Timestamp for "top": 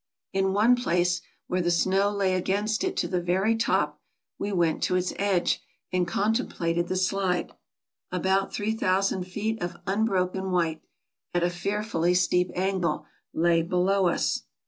3.55-4.01